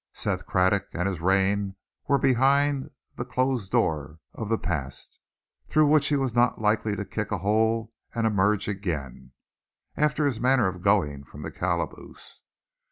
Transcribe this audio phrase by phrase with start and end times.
[0.13, 1.75] Seth Craddock and his reign
[2.07, 5.19] were behind the closed door of the past,
[5.67, 9.33] through which he was not likely to kick a hole and emerge again,
[9.95, 12.41] after his manner of going from the calaboose.